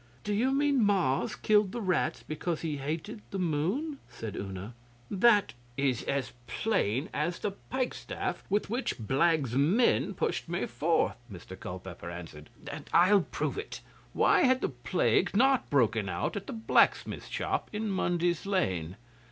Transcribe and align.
Do 0.23 0.33
you 0.33 0.49
mean 0.51 0.83
Mars 0.83 1.35
killed 1.35 1.71
the 1.73 1.79
rats 1.79 2.23
because 2.27 2.61
he 2.61 2.77
hated 2.77 3.21
the 3.29 3.37
Moon?' 3.37 3.99
said 4.09 4.35
Una. 4.35 4.73
'That 5.11 5.53
is 5.77 6.01
as 6.05 6.33
plain 6.47 7.07
as 7.13 7.37
the 7.37 7.51
pikestaff 7.71 8.41
with 8.49 8.67
which 8.67 8.97
Blagge's 8.97 9.53
men 9.53 10.15
pushed 10.15 10.49
me 10.49 10.65
forth,' 10.65 11.17
Mr 11.31 11.55
Culpeper 11.59 12.09
answered. 12.09 12.49
'I'll 12.91 13.27
prove 13.29 13.59
it. 13.59 13.81
Why 14.13 14.41
had 14.41 14.61
the 14.61 14.69
plague 14.69 15.35
not 15.35 15.69
broken 15.69 16.09
out 16.09 16.35
at 16.35 16.47
the 16.47 16.53
blacksmith's 16.53 17.27
shop 17.29 17.69
in 17.71 17.87
Munday's 17.91 18.47
Lane? 18.47 18.95